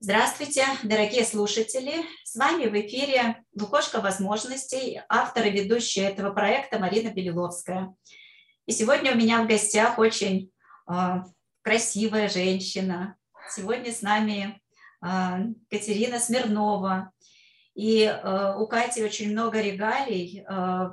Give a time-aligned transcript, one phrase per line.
[0.00, 2.04] Здравствуйте, дорогие слушатели!
[2.22, 7.92] С вами в эфире «Лукошка возможностей», автор и ведущая этого проекта Марина Белиловская.
[8.66, 10.52] И сегодня у меня в гостях очень
[10.88, 10.92] э,
[11.62, 13.16] красивая женщина.
[13.50, 14.62] Сегодня с нами
[15.04, 15.08] э,
[15.68, 17.10] Катерина Смирнова.
[17.74, 20.44] И э, у Кати очень много регалий.
[20.48, 20.90] Э,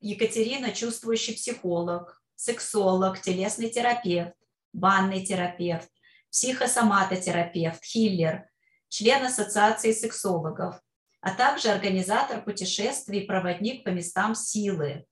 [0.00, 4.32] Екатерина– чувствующий психолог, сексолог, телесный терапевт,
[4.72, 5.90] банный терапевт
[6.34, 8.48] психосоматотерапевт, хиллер,
[8.88, 10.80] член Ассоциации сексологов,
[11.20, 15.06] а также организатор путешествий и проводник по местам силы,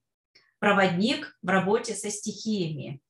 [0.58, 3.00] проводник в работе со стихиями.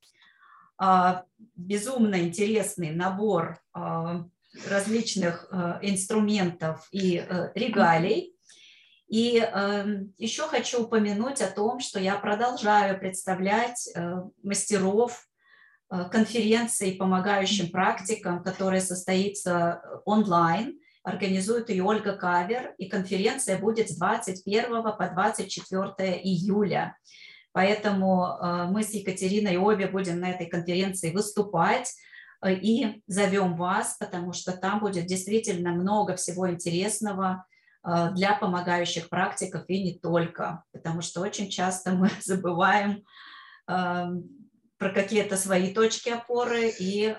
[0.77, 1.25] А,
[1.57, 4.27] безумно интересный набор а,
[4.69, 8.37] различных а, инструментов и э, регалий.
[9.09, 15.32] И эм, еще хочу упомянуть о том, что я продолжаю представлять э, мастеров Э,
[16.11, 20.79] конференции помогающим практикам, которая состоится э, онлайн.
[21.03, 26.97] Организует ее Ольга Кавер, и конференция будет с 21 по 24 июля.
[27.53, 31.93] Поэтому э, мы с Екатериной обе будем на этой конференции выступать
[32.45, 37.45] и зовем вас, потому что там будет действительно много всего интересного
[37.85, 43.05] для помогающих практиков и не только, потому что очень часто мы забываем
[43.69, 44.42] эм,
[44.83, 47.17] про какие-то свои точки опоры и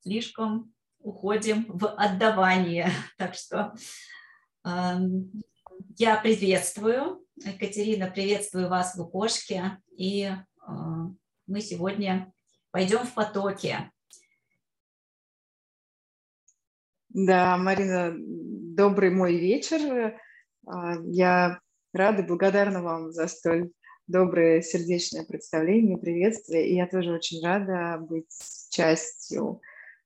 [0.00, 2.90] слишком уходим в отдавание.
[3.16, 3.72] Так что
[4.66, 4.94] э,
[5.98, 10.36] я приветствую, Екатерина, приветствую вас в Лукошке, и э,
[11.46, 12.32] мы сегодня
[12.72, 13.92] пойдем в потоке.
[17.10, 20.18] Да, Марина, добрый мой вечер.
[20.66, 21.60] А, я
[21.92, 23.70] рада и благодарна вам за столь
[24.12, 26.68] доброе сердечное представление, приветствие.
[26.68, 28.28] И я тоже очень рада быть
[28.70, 29.62] частью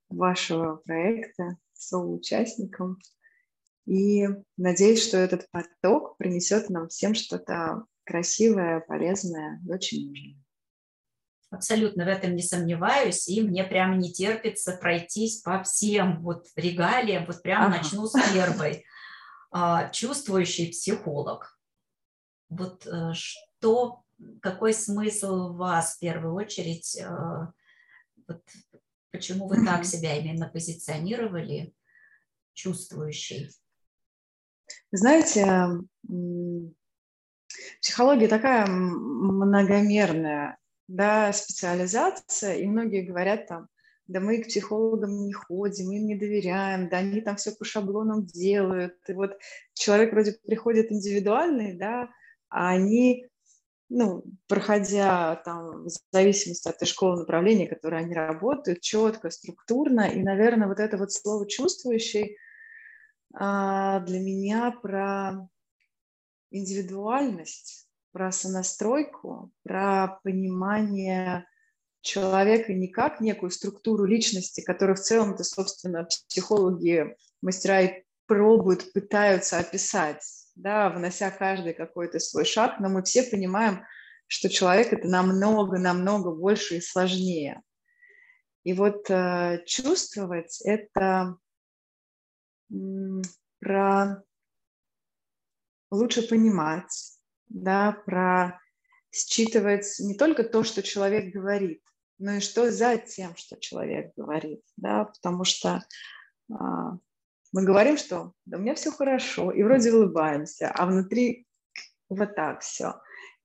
[0.08, 2.98] вашего проекта, соучастником.
[3.84, 10.44] И надеюсь, что этот поток принесет нам всем что-то красивое, полезное и очень нужное.
[11.50, 17.26] Абсолютно в этом не сомневаюсь, и мне прямо не терпится пройтись по всем вот регалиям,
[17.26, 17.78] вот прямо ага.
[17.78, 18.84] начну с первой.
[19.50, 21.58] А, чувствующий психолог.
[22.48, 22.86] Вот
[23.66, 24.02] э, то
[24.40, 27.08] какой смысл у вас в первую очередь, э,
[28.28, 28.42] вот,
[29.10, 31.74] почему вы так себя именно позиционировали,
[32.54, 33.50] чувствующий?
[34.92, 35.80] Знаете,
[37.80, 43.68] психология такая многомерная да, специализация, и многие говорят там,
[44.06, 48.24] да мы к психологам не ходим, им не доверяем, да они там все по шаблонам
[48.24, 48.94] делают.
[49.08, 49.36] И вот
[49.74, 52.08] человек вроде приходит индивидуальный, да,
[52.48, 53.26] а они
[53.88, 60.08] ну, проходя там в зависимости от той школы направления, которое они работают, четко, структурно.
[60.08, 62.36] И, наверное, вот это вот слово «чувствующий»
[63.34, 65.48] а, для меня про
[66.50, 71.46] индивидуальность, про сонастройку, про понимание
[72.00, 79.58] человека не как некую структуру личности, которую в целом-то, собственно, психологи, мастера и пробуют, пытаются
[79.58, 83.84] описать да, внося каждый какой-то свой шаг, но мы все понимаем,
[84.26, 87.62] что человек это намного-намного больше и сложнее.
[88.64, 91.36] И вот э, чувствовать это
[93.60, 94.22] про
[95.90, 97.12] лучше понимать,
[97.48, 98.60] да, про
[99.12, 101.82] считывать не только то, что человек говорит,
[102.18, 105.84] но и что за тем, что человек говорит, да, потому что
[106.50, 106.98] а,
[107.56, 111.46] мы говорим, что да, у меня все хорошо, и вроде улыбаемся, а внутри
[112.10, 113.00] вот так все.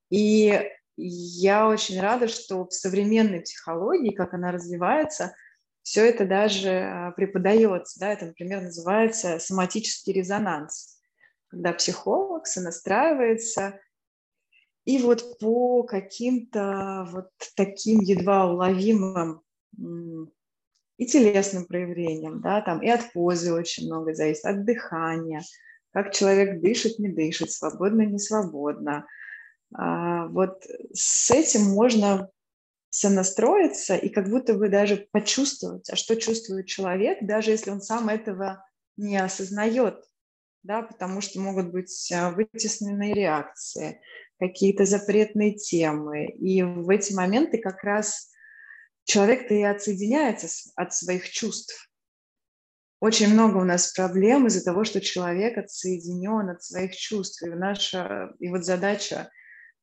[0.09, 5.33] И я очень рада, что в современной психологии, как она развивается,
[5.83, 8.01] все это даже а, преподается.
[8.01, 8.09] Да?
[8.09, 10.99] Это, например, называется соматический резонанс,
[11.47, 13.79] когда психолог сонастраивается
[14.83, 19.41] и вот по каким-то вот таким едва уловимым
[21.01, 25.41] и телесным проявлением, да, там и от позы очень много зависит, от дыхания,
[25.93, 29.07] как человек дышит, не дышит, свободно, не свободно.
[29.73, 30.63] А, вот
[30.93, 32.29] с этим можно
[32.91, 38.07] сонастроиться и как будто бы даже почувствовать, а что чувствует человек, даже если он сам
[38.07, 38.63] этого
[38.95, 40.03] не осознает,
[40.61, 44.01] да, потому что могут быть а, вытесненные реакции,
[44.37, 46.27] какие-то запретные темы.
[46.27, 48.30] И в эти моменты как раз
[49.05, 51.89] человек-то и отсоединяется от своих чувств.
[52.99, 57.41] Очень много у нас проблем из-за того, что человек отсоединен от своих чувств.
[57.41, 59.31] И наша, и вот задача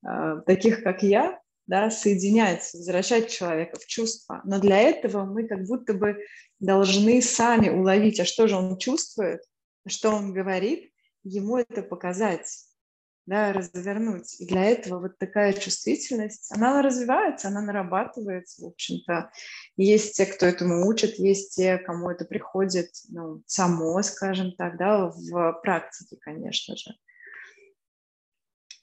[0.06, 4.40] э, таких, как я, да, соединять, возвращать человека в чувство.
[4.44, 6.24] Но для этого мы как будто бы
[6.60, 9.40] должны сами уловить, а что же он чувствует,
[9.86, 10.92] что он говорит,
[11.24, 12.67] ему это показать,
[13.28, 14.40] да, развернуть.
[14.40, 19.30] И для этого вот такая чувствительность, она развивается, она нарабатывается, в общем-то.
[19.76, 25.10] Есть те, кто этому учат, есть те, кому это приходит ну, само, скажем так, да,
[25.14, 26.90] в практике, конечно же.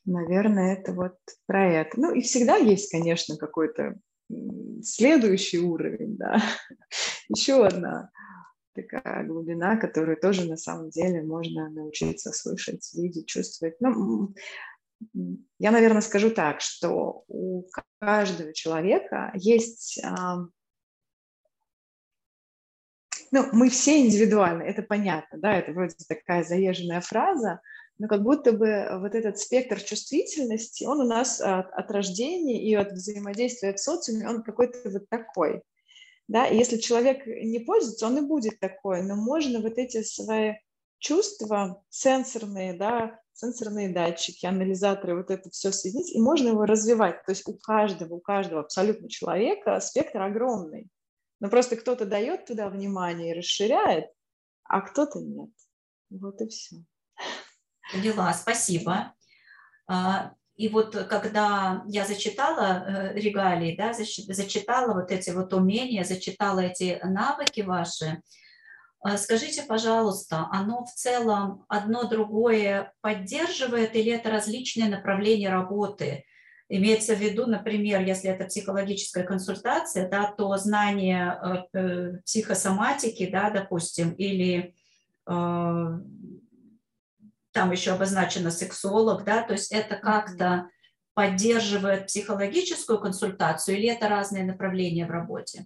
[0.06, 2.00] Наверное, это вот про это.
[2.00, 3.96] Ну и всегда есть, конечно, какой-то
[4.84, 6.40] следующий уровень, да.
[7.30, 8.12] Еще одна
[8.76, 13.76] такая глубина, которую тоже на самом деле можно научиться слышать, видеть, чувствовать.
[13.80, 14.34] Ну,
[15.60, 17.64] я, наверное, скажу так, что у
[18.00, 20.02] каждого человека есть...
[23.32, 27.60] Ну, мы все индивидуальны, это понятно, да, это вроде такая заезженная фраза,
[27.98, 32.74] но как будто бы вот этот спектр чувствительности, он у нас от, от рождения и
[32.76, 35.64] от взаимодействия в социуме, он какой-то вот такой.
[36.28, 36.48] Да?
[36.48, 39.04] И если человек не пользуется, он и будет такой.
[39.04, 40.54] Но можно вот эти свои
[41.00, 47.24] чувства сенсорные, да, сенсорные датчики, анализаторы, вот это все соединить, и можно его развивать.
[47.26, 50.88] То есть у каждого, у каждого абсолютно человека спектр огромный.
[51.40, 54.06] Но просто кто-то дает туда внимание и расширяет,
[54.64, 55.52] а кто-то нет.
[56.10, 56.78] Вот и все.
[57.92, 59.14] Поняла, спасибо.
[60.56, 67.00] И вот когда я зачитала э, регалии, да, зачитала вот эти вот умения, зачитала эти
[67.04, 68.22] навыки ваши,
[69.02, 76.24] а, скажите, пожалуйста, оно в целом одно другое поддерживает или это различные направления работы?
[76.70, 81.38] Имеется в виду, например, если это психологическая консультация, да, то знание
[81.74, 84.74] э, э, психосоматики, да, допустим, или
[87.56, 90.70] там еще обозначено сексолог, да, то есть это как-то
[91.14, 95.66] поддерживает психологическую консультацию или это разные направления в работе?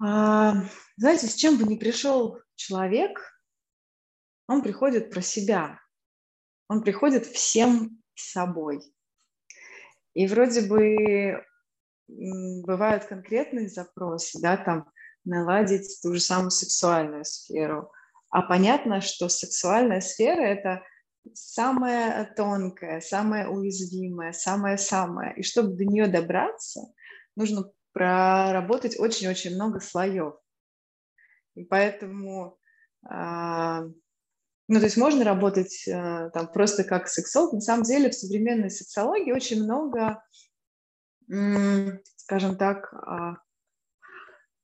[0.00, 0.54] А,
[0.96, 3.18] знаете, с чем бы ни пришел человек,
[4.46, 5.80] он приходит про себя,
[6.68, 8.80] он приходит всем собой.
[10.14, 11.44] И вроде бы
[12.06, 14.88] бывают конкретные запросы, да, там
[15.24, 17.90] наладить ту же самую сексуальную сферу,
[18.30, 20.82] а понятно, что сексуальная сфера– это
[21.34, 25.32] самая тонкая, самая уязвимая, самая-самая.
[25.34, 26.82] И чтобы до нее добраться,
[27.36, 30.34] нужно проработать очень-очень много слоев.
[31.54, 32.58] И поэтому,
[33.08, 33.84] а,
[34.68, 37.54] ну, то есть можно работать а, там просто как сексолог.
[37.54, 40.22] На самом деле в современной сексологии очень много,
[42.16, 43.36] скажем так, а,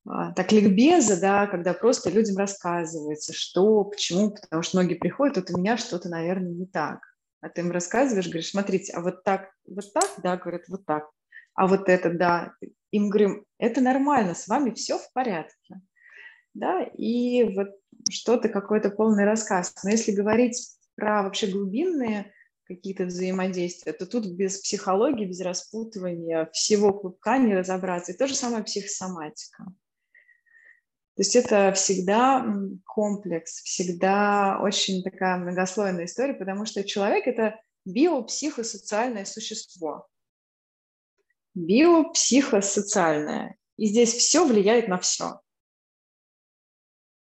[0.05, 5.59] так ликбеза, да, когда просто людям рассказывается, что, почему, потому что многие приходят, вот у
[5.59, 7.01] меня что-то, наверное, не так.
[7.41, 11.09] А ты им рассказываешь, говоришь, смотрите, а вот так, вот так, да, говорят, вот так.
[11.55, 12.55] А вот это, да.
[12.91, 15.81] Им говорим, это нормально, с вами все в порядке.
[16.55, 17.69] Да, и вот
[18.11, 19.75] что-то, какой-то полный рассказ.
[19.83, 22.33] Но если говорить про вообще глубинные
[22.65, 28.13] какие-то взаимодействия, то тут без психологии, без распутывания всего клубка не разобраться.
[28.13, 29.65] И то же самое психосоматика.
[31.14, 32.43] То есть это всегда
[32.87, 40.09] комплекс, всегда очень такая многослойная история, потому что человек– это биопсихосоциальное существо.
[41.55, 43.58] Биопсихосоциальное.
[43.77, 45.43] И здесь все влияет на все.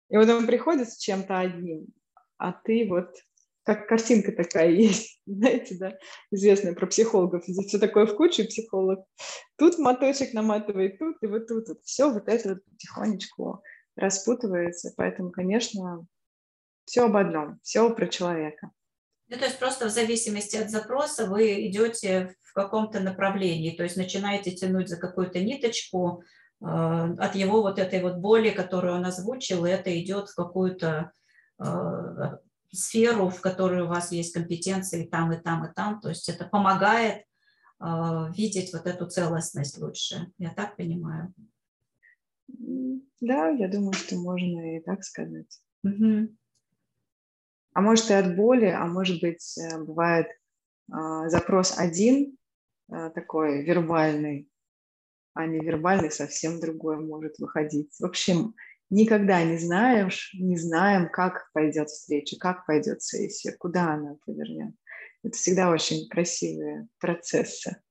[0.10, 1.88] И вот он приходит с чем-то одним,
[2.38, 3.16] а ты вот
[3.76, 5.98] как картинка такая есть, знаете, да,
[6.32, 7.44] известная про психологов.
[7.46, 9.06] Здесь все такое в кучу, психолог.
[9.58, 11.68] Тут моточек наматывает, тут и вот тут.
[11.68, 11.78] Вот.
[11.84, 13.64] Все вот это вот потихонечку
[13.96, 14.94] распутывается.
[14.98, 16.06] Поэтому, конечно,
[16.86, 18.72] все об одном, все про человека.
[19.28, 23.96] Ну, то есть просто в зависимости от запроса вы идете в каком-то направлении, то есть
[23.96, 26.24] начинаете тянуть за какую-то ниточку
[26.60, 31.14] э, от его вот этой вот боли, которую он озвучил, и это идет в какую-то
[31.64, 31.66] э,
[32.72, 36.00] сферу, в которой у вас есть компетенции там, и там, и там.
[36.00, 37.26] То есть это помогает
[37.80, 37.86] э,
[38.36, 40.32] видеть вот эту целостность лучше.
[40.38, 41.34] Я так понимаю.
[43.20, 45.60] Да, я думаю, что можно и так сказать.
[45.84, 46.36] Угу.
[47.74, 50.96] А может и от боли, а может быть э, бывает э,
[51.28, 52.38] запрос один
[52.92, 54.50] э, такой вербальный,
[55.34, 57.94] а не вербальный совсем другой может выходить.
[57.98, 58.56] В общем,
[58.92, 64.76] никогда не знаешь, не знаем, как пойдет встреча, как пойдет сессия, куда она повернет.
[65.24, 67.82] Это всегда очень красивые процессы.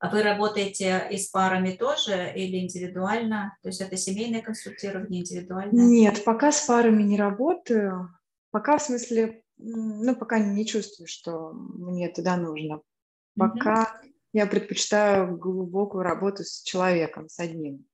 [0.00, 3.58] А вы работаете и с парами тоже или индивидуально?
[3.62, 5.72] То есть это семейное консультирование индивидуально?
[5.72, 8.08] Нет, пока с парами не работаю.
[8.52, 12.80] Пока, в смысле, ну, пока не чувствую, что мне туда нужно.
[13.36, 14.12] Пока mm-hmm.
[14.34, 17.87] я предпочитаю глубокую работу с человеком, с одним.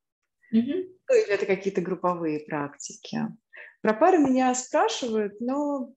[0.52, 0.88] Mm-hmm.
[1.08, 3.18] Ну, или это какие-то групповые практики.
[3.82, 5.92] Про пары меня спрашивают, но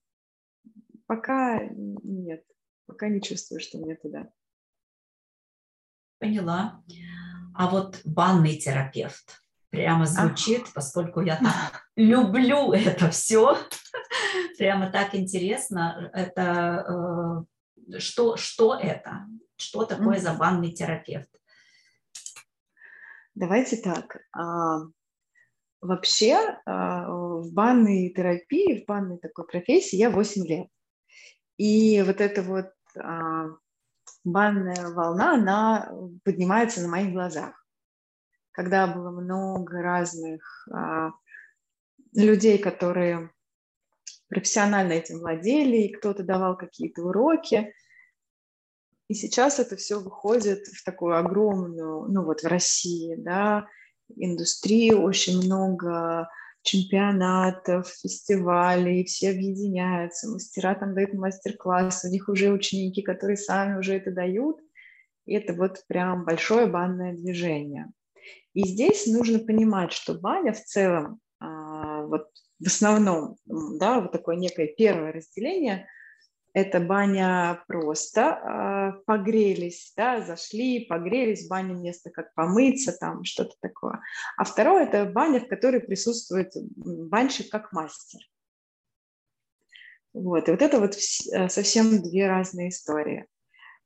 [1.05, 2.43] пока нет.
[2.85, 4.29] Пока не чувствую, что мне туда.
[6.19, 6.83] Поняла.
[7.55, 10.71] А вот банный терапевт прямо звучит, а.
[10.75, 13.57] поскольку я так люблю это все.
[14.57, 16.09] Прямо так интересно.
[16.13, 17.45] Это
[17.89, 19.27] э, что, что это?
[19.55, 21.29] Что такое за банный терапевт?
[23.37, 24.17] Давайте так.
[24.35, 24.79] А,
[25.79, 30.67] вообще а, в банной терапии, в банной такой профессии я 8 лет.
[31.57, 33.49] И вот эта вот а,
[34.23, 35.91] банная волна, она
[36.23, 37.63] поднимается на моих глазах.
[38.49, 40.67] Когда было много разных
[42.15, 43.29] людей, которые
[44.29, 47.71] профессионально этим владели, и кто-то давал какие-то уроки.
[49.07, 53.67] И сейчас это все выходит в такую огромную, ну вот в России, да,
[54.15, 56.29] индустрию, очень много
[56.61, 63.95] чемпионатов, фестивалей, все объединяются, мастера там дают мастер-класс, у них уже ученики, которые сами уже
[63.95, 64.57] это дают,
[65.25, 67.87] и это вот прям большое банное движение.
[68.53, 72.27] И здесь нужно понимать, что баня в целом, а, вот
[72.59, 75.87] в основном, да, вот такое некое первое разделение,
[76.57, 78.21] это баня просто,
[78.97, 84.01] э, погрелись, да, зашли, погрелись, баня место как помыться, там что-то такое.
[84.37, 88.21] А второе– это баня, в которой присутствует банщик как мастер.
[90.13, 93.27] Вот, и вот это вот э, совсем две разные истории.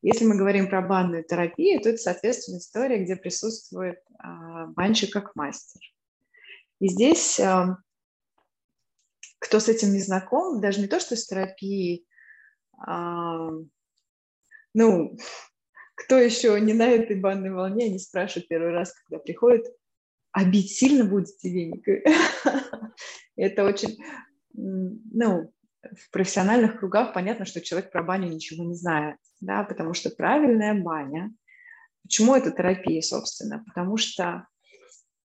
[0.02, 5.36] Если мы говорим про банную терапию, то это, соответственно, история, где присутствует э, банщик как
[5.36, 5.82] мастер.
[6.80, 7.76] И здесь, э,
[9.40, 12.08] кто с этим не знаком, даже не то, что с терапией,
[14.74, 15.18] ну,
[15.96, 19.66] кто еще не на этой банной волне, они спрашивают первый раз, когда приходят,
[20.32, 21.86] а бить сильно будете веник?
[23.36, 23.98] Это очень,
[24.54, 30.10] ну, в профессиональных кругах понятно, что человек про баню ничего не знает, да, потому что
[30.12, 31.34] правильная баня,
[32.04, 34.48] почему это терапия, собственно, потому что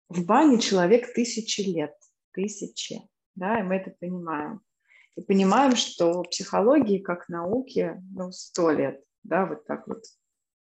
[0.07, 1.93] в бане человек тысячи лет,
[2.31, 3.01] тысячи,
[3.33, 4.61] да, и мы это понимаем
[5.15, 10.03] и понимаем, что психологии как науки ну, сто лет, да, вот так вот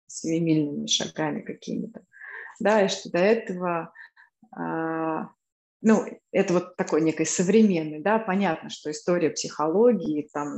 [0.07, 2.05] семимильными шагами какими-то,
[2.61, 3.93] да, и что до этого,
[4.57, 5.29] а,
[5.83, 10.53] ну, это вот такой некой современный, да, понятно, что история психологии там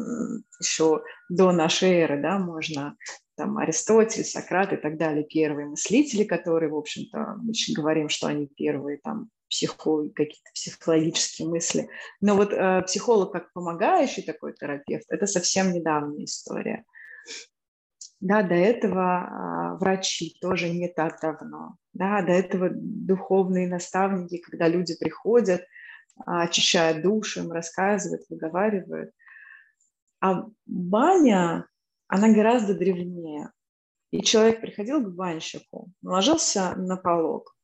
[0.60, 2.96] еще до нашей эры, да, можно
[3.36, 8.28] там Аристотель, Сократ и так далее, первые мыслители, которые, в общем-то, мы еще говорим, что
[8.28, 11.88] они первые там психо, какие-то психологические мысли.
[12.20, 16.84] Но вот э, психолог как помогающий такой терапевт, это совсем недавняя история.
[18.20, 21.76] Да, до этого э, врачи тоже не так давно.
[21.92, 25.64] Да, до этого духовные наставники, когда люди приходят, э,
[26.24, 29.10] очищают душу, им рассказывают, выговаривают.
[30.20, 31.68] А баня,
[32.08, 33.50] она гораздо древнее.
[34.12, 37.55] И человек приходил к банщику, ложился на полог,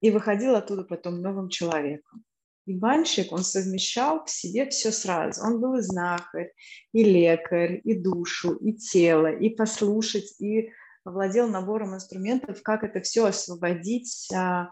[0.00, 2.24] и выходил оттуда потом новым человеком.
[2.66, 5.42] И банщик, он совмещал в себе все сразу.
[5.42, 6.52] Он был и знахарь,
[6.92, 10.70] и лекарь, и душу, и тело, и послушать, и
[11.04, 14.68] владел набором инструментов, как это все освободить, а,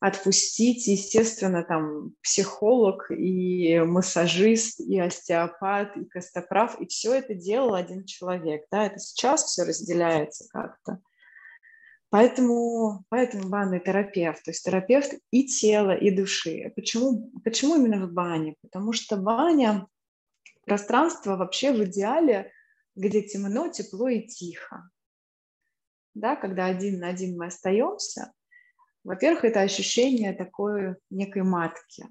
[0.00, 0.86] отпустить.
[0.86, 8.64] Естественно, там психолог, и массажист, и остеопат, и костоправ, и все это делал один человек.
[8.70, 8.86] Да?
[8.86, 11.00] Это сейчас все разделяется как-то.
[12.10, 16.72] Поэтому, поэтому банный терапевт, то есть терапевт и тела, и души.
[16.74, 18.54] Почему, почему именно в бане?
[18.62, 19.86] Потому что баня–
[20.64, 22.50] пространство вообще в идеале,
[22.96, 24.88] где темно, тепло и тихо.
[26.14, 28.32] Да, когда один на один мы остаемся,
[29.04, 32.06] во-первых, это ощущение такой некой матки,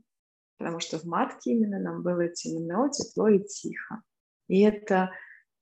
[0.58, 4.02] потому что в матке именно нам было темно, тепло и тихо.
[4.48, 5.12] И это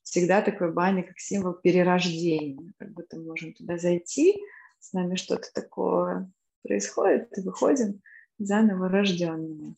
[0.05, 4.39] всегда такой баня как символ перерождения, как будто мы можем туда зайти,
[4.79, 6.31] с нами что-то такое
[6.63, 8.01] происходит, и выходим
[8.37, 9.75] заново рожденными.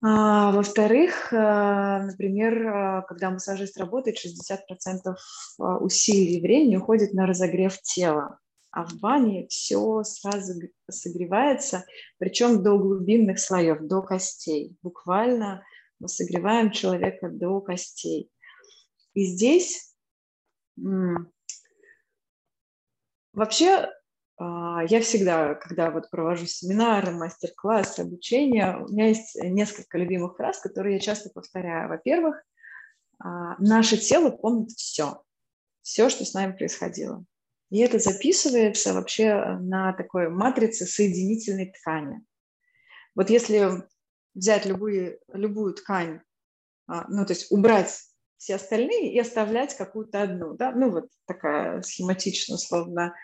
[0.00, 5.16] А, во-вторых, а, например, а, когда массажист работает, 60%
[5.58, 8.38] а, усилий и времени уходит на разогрев тела,
[8.70, 11.84] а в бане все сразу согревается,
[12.18, 14.76] причем до глубинных слоев, до костей.
[14.82, 15.64] Буквально
[15.98, 18.30] мы согреваем человека до костей.
[19.14, 19.94] И здесь
[23.32, 23.88] вообще
[24.38, 30.60] а, я всегда, когда вот провожу семинары, мастер-классы, обучение, у меня есть несколько любимых фраз,
[30.60, 31.88] которые я часто повторяю.
[31.88, 32.36] Во-первых,
[33.18, 35.22] а, наше тело помнит все,
[35.82, 37.24] все, что с нами происходило.
[37.70, 42.24] И это записывается вообще на такой матрице соединительной ткани.
[43.14, 43.82] Вот если
[44.34, 46.20] взять любую, любую ткань,
[46.86, 48.07] а, ну, то есть убрать
[48.38, 53.14] все остальные и оставлять какую-то одну, да, ну, вот такая схематично, словно,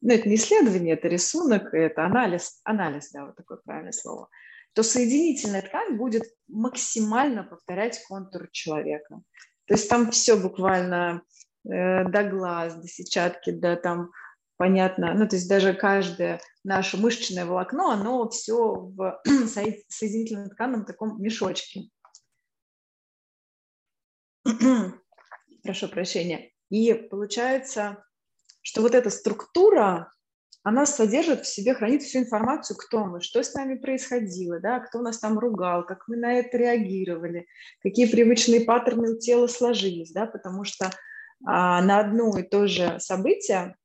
[0.00, 4.28] ну, это не исследование, это рисунок, это анализ, анализ, да, вот такое правильное слово,
[4.74, 9.22] то соединительная ткань будет максимально повторять контур человека.
[9.66, 11.22] То есть там все буквально
[11.64, 14.10] э, до глаз, до сетчатки, до там
[14.56, 19.20] понятно, ну, то есть даже каждое наше мышечное волокно, оно все в
[19.88, 21.88] соединительном тканном таком мешочке.
[25.62, 26.50] Прошу прощения.
[26.70, 28.04] И получается,
[28.62, 30.12] что вот эта структура,
[30.62, 35.00] она содержит в себе, хранит всю информацию, кто мы, что с нами происходило, да, кто
[35.00, 37.46] нас там ругал, как мы на это реагировали,
[37.82, 40.90] какие привычные паттерны у тела сложились, да, потому что
[41.44, 43.76] а, на одно и то же событие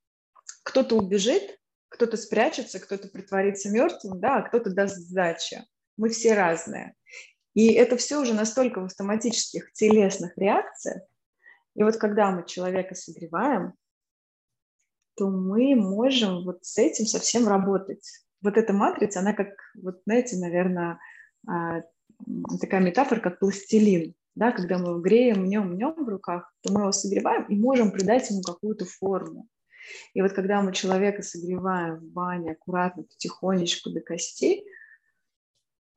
[0.63, 1.57] кто-то убежит,
[1.89, 5.63] кто-то спрячется, кто-то притворится мертвым, да, а кто-то даст сдачи.
[5.97, 6.95] Мы все разные.
[7.53, 11.03] И это все уже настолько в автоматических телесных реакциях.
[11.75, 13.73] И вот когда мы человека согреваем,
[15.15, 18.07] то мы можем вот с этим совсем работать.
[18.41, 20.99] Вот эта матрица, она как, вот знаете, наверное,
[21.47, 21.81] а,
[22.59, 24.13] такая метафора, как пластилин.
[24.33, 27.91] Да, когда мы его греем, мнем, мнем в руках, то мы его согреваем и можем
[27.91, 29.47] придать ему какую-то форму.
[30.13, 34.65] И вот когда мы человека согреваем в бане аккуратно, потихонечку до костей,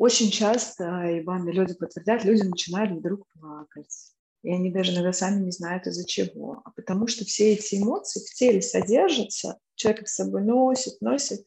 [0.04, 4.12] очень часто, и банды люди подтвердят, люди начинают вдруг плакать.
[4.42, 6.60] И они даже иногда сами не знают из-за чего.
[6.66, 11.46] А потому что все эти эмоции в теле содержатся, человек их с собой носит, носит.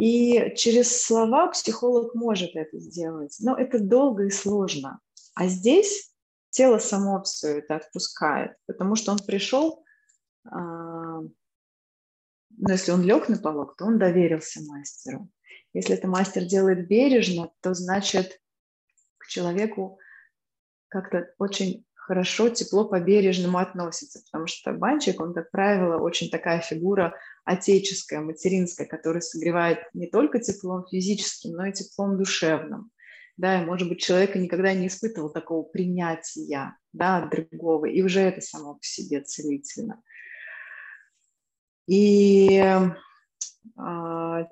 [0.00, 3.36] И через слова психолог может это сделать.
[3.40, 5.00] Но это долго и сложно.
[5.34, 6.12] А здесь
[6.50, 9.82] тело само все это отпускает, потому что он пришел,
[10.44, 11.32] а, ну,
[12.68, 15.28] если он лег на полок, то он доверился мастеру.
[15.76, 18.40] Если это мастер делает бережно, то значит
[19.18, 19.98] к человеку
[20.88, 27.14] как-то очень хорошо, тепло по-бережному относится, потому что банчик, он, как правило, очень такая фигура
[27.44, 32.90] отеческая, материнская, которая согревает не только теплом физическим, но и теплом душевным.
[33.36, 38.20] Да, и, может быть, человек никогда не испытывал такого принятия да, от другого, и уже
[38.20, 40.02] это само по себе целительно.
[41.86, 42.64] И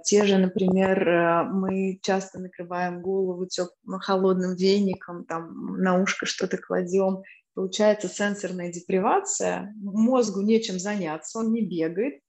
[0.05, 6.59] те же, например, э, мы часто накрываем голову теп- холодным веником, там на ушко что-то
[6.59, 7.23] кладем.
[7.55, 12.21] Получается сенсорная депривация, мозгу нечем заняться, он не бегает,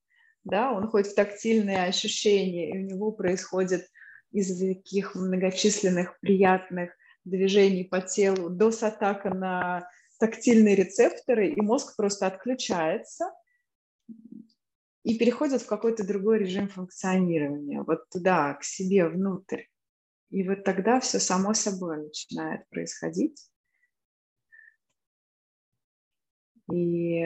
[0.43, 3.87] да, он ходит в тактильные ощущения, и у него происходит
[4.31, 6.91] из таких многочисленных приятных
[7.23, 13.31] движений по телу до атака на тактильные рецепторы, и мозг просто отключается–
[15.05, 19.65] и переходят в какой-то другой режим функционирования, вот туда, к себе, внутрь.
[20.31, 23.47] И вот тогда все само собой начинает происходить.
[26.73, 27.19] И,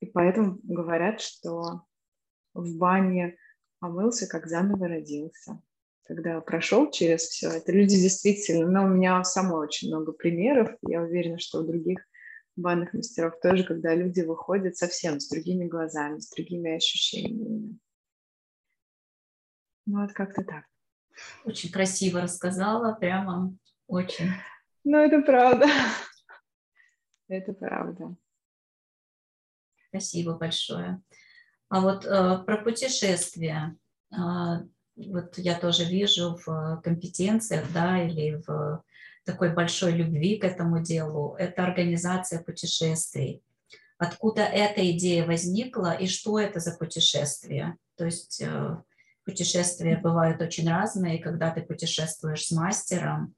[0.00, 1.86] и поэтому говорят, что
[2.52, 3.38] в бане
[3.78, 5.58] помылся, как заново родился.
[6.02, 10.68] Когда прошел через все это, люди действительно, но ну, у меня самой очень много примеров,
[10.82, 12.06] я уверена, что у других
[12.58, 17.78] банных мастеров тоже, когда люди выходят совсем с другими глазами, с другими ощущениями.
[19.86, 20.64] Ну, вот как-то так.
[21.44, 24.30] Очень красиво рассказала, прямо очень.
[24.84, 25.66] Ну, это правда.
[27.28, 28.16] Это правда.
[29.88, 31.02] Спасибо большое.
[31.68, 33.76] А вот э, про путешествия.
[34.10, 34.64] Э,
[34.96, 38.82] вот я тоже вижу в компетенциях, да, или в
[39.28, 43.42] такой большой любви к этому делу, это организация путешествий.
[43.98, 47.76] Откуда эта идея возникла и что это за путешествие?
[47.98, 48.76] То есть э,
[49.24, 53.34] путешествия бывают очень разные, когда ты путешествуешь с мастером,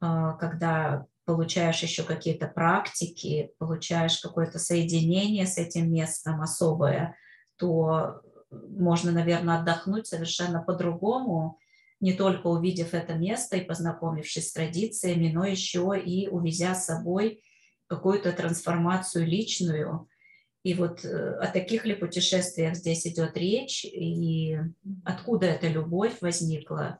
[0.00, 0.06] э,
[0.38, 7.16] когда получаешь еще какие-то практики, получаешь какое-то соединение с этим местом особое,
[7.56, 11.58] то можно, наверное, отдохнуть совершенно по-другому,
[12.00, 17.42] не только увидев это место и познакомившись с традициями, но еще и увезя с собой
[17.86, 20.08] какую-то трансформацию личную.
[20.62, 24.58] И вот э, о таких ли путешествиях здесь идет речь, и
[25.04, 26.98] откуда эта любовь возникла,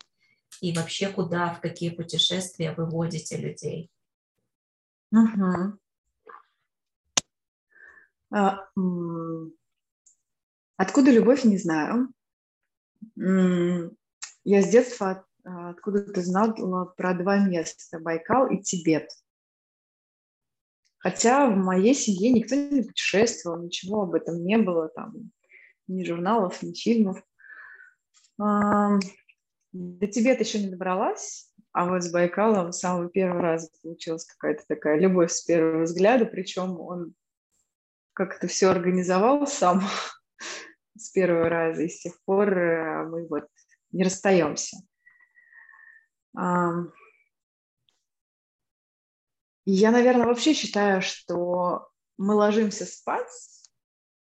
[0.60, 3.90] и вообще куда, в какие путешествия вы водите людей?
[5.12, 5.78] Угу.
[8.32, 8.66] А,
[10.80, 12.08] Откуда любовь, не знаю.
[14.44, 19.11] Я с детства а, откуда-то знала про два места– Байкал и Тибет.
[20.98, 25.33] Хотя в моей семье никто не путешествовал, ничего об этом не было, там,
[25.88, 27.22] ни журналов, ни фильмов.
[28.38, 28.98] До
[30.07, 34.98] Тибета еще не добралась, а вот с Байкалом с самого первого раза получилась какая-то такая
[34.98, 37.14] любовь с первого взгляда, причем он
[38.12, 39.83] как-то все организовал сам
[40.98, 43.46] с первого раза, и с тех пор э, мы вот
[43.92, 44.76] не расстаемся.
[49.66, 53.29] Я, наверное, вообще считаю, что мы ложимся спать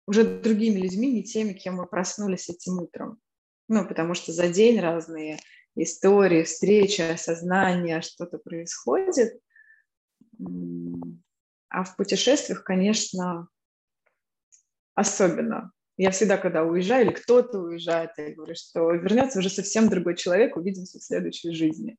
[0.07, 3.21] уже другими людьми, не теми, кем мы проснулись этим утром.
[3.69, 5.39] Ну, потому что за день разные
[5.75, 9.41] истории, встречи, осознания, что-то происходит.
[11.69, 13.49] А в путешествиях, конечно,
[14.95, 15.73] особенно.
[15.97, 20.57] Я всегда, когда уезжаю, или кто-то уезжает, я говорю, что вернется уже совсем другой человек,
[20.57, 21.97] увидимся в следующей жизни.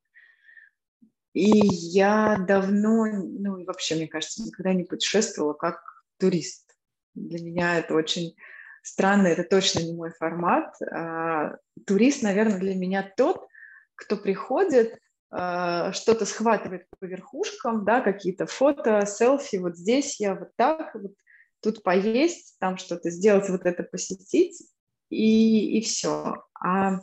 [1.34, 5.80] И я давно, ну и вообще, мне кажется, никогда не путешествовала как
[6.18, 6.76] турист.
[7.14, 8.36] Для меня это очень
[8.82, 10.74] странно, это точно не мой формат.
[10.82, 11.56] А,
[11.86, 13.46] турист, наверное, для меня тот,
[13.94, 14.98] кто приходит,
[15.30, 21.12] а, что-то схватывает по верхушкам, да, какие-то фото, селфи, вот здесь я вот так, вот
[21.60, 24.62] тут поесть, там что-то сделать, вот это посетить,
[25.10, 26.44] и, и все.
[26.60, 27.00] А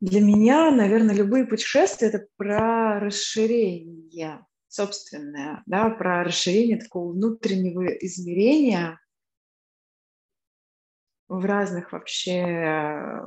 [0.00, 8.98] для меня, наверное, любые путешествия– это про расширение собственное, да, про расширение такого внутреннего измерения
[11.28, 13.20] в разных вообще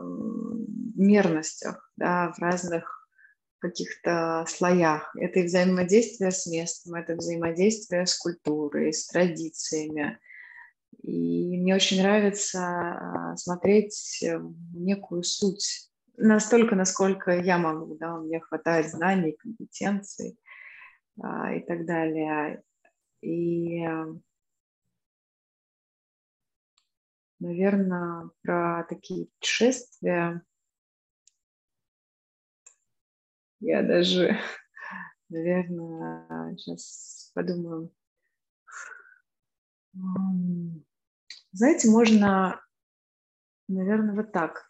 [0.95, 3.04] мерностях, да, в разных
[3.69, 5.15] каких-то слоях.
[5.15, 10.19] Это и взаимодействие с местом, это взаимодействие с культурой, с традициями.
[11.01, 14.23] И мне очень нравится а, смотреть
[14.73, 20.37] некую суть настолько, насколько я могу, да, у меня хватает знаний, компетенций
[21.21, 22.61] а, и так далее.
[23.21, 23.85] И,
[27.39, 30.41] наверное, про такие путешествия
[33.59, 34.37] Я даже,
[35.29, 37.91] наверное, сейчас подумаю.
[41.51, 42.61] Знаете, можно,
[43.67, 44.69] наверное, вот так,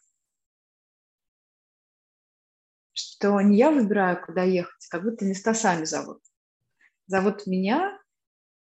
[2.93, 6.21] что не я выбираю, куда ехать, как будто места сами зовут.
[7.07, 7.99] Зовут меня,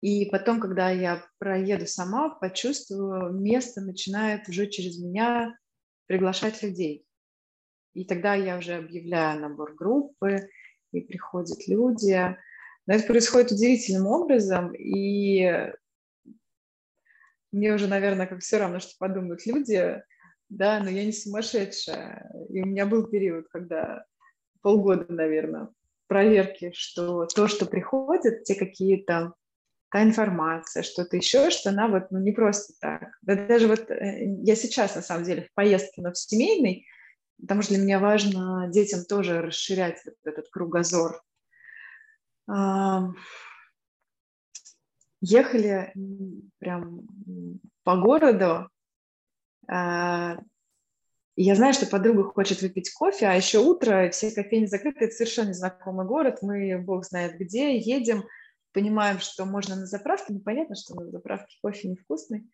[0.01, 5.59] и потом, когда я проеду сама, почувствую, место начинает уже через меня
[6.07, 7.07] приглашать людей.
[7.95, 10.49] И тогда я уже объявляю набор группы,
[10.93, 12.37] и приходят люди.
[12.87, 15.73] Но это происходит удивительным образом, и
[17.53, 20.03] мне уже, наверное, как все равно, что подумают люди,
[20.49, 22.31] да, но я не сумасшедшая.
[22.51, 24.05] И у меня был период, когда
[24.61, 25.69] полгода, наверное,
[26.09, 29.35] проверки, что то, что приходит, те какие-то
[29.91, 33.17] та информация, что-то еще, что она вот ну, не просто так.
[33.23, 36.85] Да даже вот э, я сейчас, на самом деле, в поездке, но в семейной,
[37.41, 41.23] потому что для меня важно детям тоже расширять этот кругозор.
[45.21, 45.93] Ехали
[46.59, 47.07] прям
[47.83, 48.69] по городу,
[49.69, 50.37] а,
[51.37, 55.49] я знаю, что подруга хочет выпить кофе, а еще утро, все кофейни закрыты, это совершенно
[55.49, 58.25] незнакомый город, мы, бог знает где, едем,
[58.73, 62.49] понимаем, что можно на заправке, но понятно, что на заправке кофе невкусный.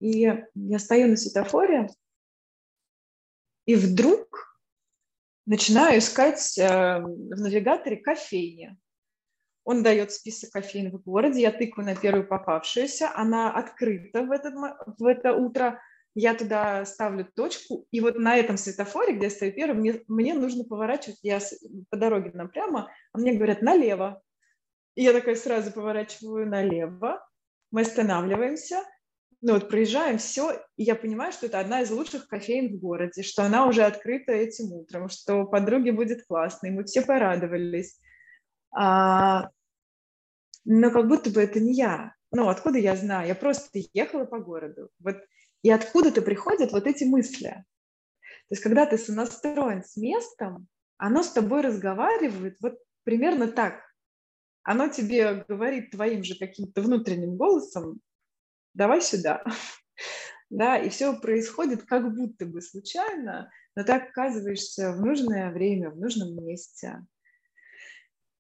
[0.00, 1.88] И я стою на светофоре,
[3.66, 4.58] и вдруг
[5.46, 8.76] начинаю искать э, в навигаторе кофейни.
[9.64, 14.54] Он дает список кофеин в городе, я тыкаю на первую попавшуюся, она открыта в, этот,
[14.98, 15.80] в это утро,
[16.14, 20.34] я туда ставлю точку, и вот на этом светофоре, где я стою первым, мне, мне
[20.34, 21.40] нужно поворачивать, я
[21.90, 24.22] по дороге напрямо, а мне говорят налево.
[24.96, 27.26] И я такая сразу поворачиваю налево,
[27.72, 28.84] мы останавливаемся,
[29.46, 33.22] ну вот проезжаем все, и я понимаю, что это одна из лучших кофеин в городе,
[33.22, 38.00] что она уже открыта этим утром, что подруге будет классно, и мы все порадовались.
[38.74, 39.50] А,
[40.64, 42.14] но как будто бы это не я.
[42.32, 43.28] Ну, откуда я знаю?
[43.28, 44.88] Я просто ехала по городу.
[44.98, 45.16] Вот,
[45.62, 47.48] и откуда-то приходят вот эти мысли.
[47.48, 53.82] То есть, когда ты сонастроен с местом, оно с тобой разговаривает вот примерно так.
[54.62, 58.00] Оно тебе говорит твоим же каким-то внутренним голосом,
[58.74, 59.42] давай сюда.
[60.50, 65.96] Да, и все происходит как будто бы случайно, но так оказываешься в нужное время, в
[65.96, 67.04] нужном месте.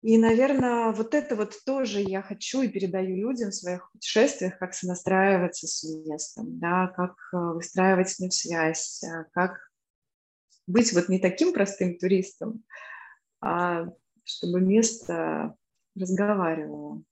[0.02, 4.74] И, наверное, вот это вот тоже я хочу и передаю людям в своих путешествиях, как
[4.74, 9.60] сонастраиваться с местом, да, как э, выстраивать с ним связь, э, как
[10.68, 12.64] быть вот не таким простым туристом,
[13.42, 13.88] а
[14.24, 15.56] чтобы место
[15.96, 17.04] разговаривало.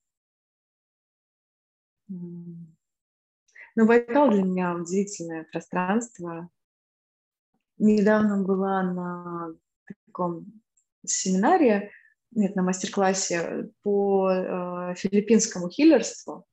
[3.77, 6.49] Ну, Байкал для меня удивительное пространство.
[7.77, 9.53] Недавно была на
[9.85, 10.47] таком
[11.05, 11.91] семинаре,
[12.31, 16.47] нет, на мастер-классе по э, филиппинскому хиллерству.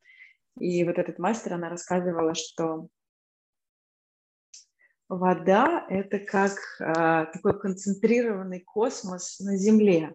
[0.59, 2.89] И вот этот мастер, она рассказывала, что
[5.09, 10.15] вода– это как э, такой концентрированный космос на Земле.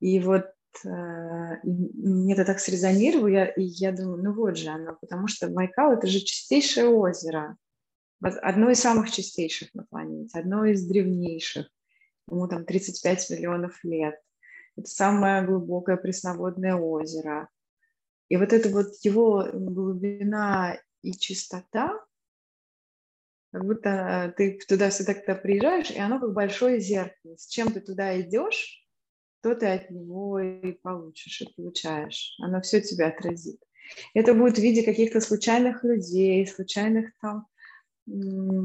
[0.00, 0.52] И вот
[0.84, 0.88] э,
[1.64, 5.92] мне это так срезонировало, я, и я думаю, ну вот же оно, потому что Байкал–
[5.94, 7.56] это же чистейшее озеро,
[8.20, 11.66] одно из самых чистейших на планете, одно из древнейших
[12.30, 14.20] ему там 35 миллионов лет.
[14.76, 17.48] Это самое глубокое пресноводное озеро.
[18.28, 22.00] И вот это вот его глубина и чистота,
[23.52, 27.36] как будто ты туда всегда, когда приезжаешь, и оно как большое зеркало.
[27.36, 28.79] С чем ты туда идешь,
[29.42, 32.36] то ты от него и получишь, и получаешь.
[32.40, 33.60] Оно все тебя отразит.
[34.14, 37.46] Это будет в виде каких-то случайных людей, случайных там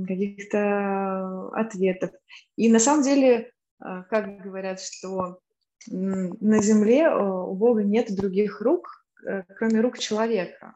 [0.07, 2.11] каких-то ответов.
[2.55, 5.39] И на самом деле а, как говорят, что
[5.87, 10.73] на земле э, у Бога нет других рук, э, кроме рук человека.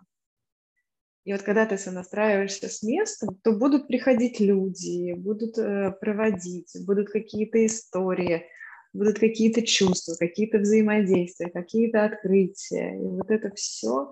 [1.23, 7.09] И вот когда ты сонастраиваешься с местом, то будут приходить люди, будут э, проводить, будут
[7.09, 8.45] какие-то истории,
[8.93, 12.95] будут какие-то чувства, какие-то взаимодействия, какие-то открытия.
[12.97, 14.12] И вот это все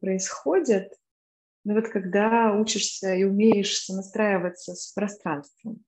[0.00, 0.92] происходит,
[1.64, 5.84] ну вот когда учишься и умеешь сонастраиваться с пространством.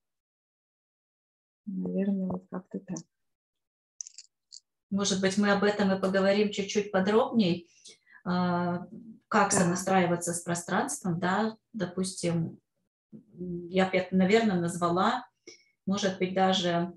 [1.66, 2.98] Наверное, вот как-то так.
[4.90, 7.66] Может быть, мы об этом и поговорим чуть-чуть подробнее,
[8.24, 8.86] а,
[9.28, 9.60] как да.
[9.60, 12.58] сонастраиваться с пространством, да, допустим,
[13.32, 15.26] я, наверное, назвала,
[15.86, 16.92] может быть, даже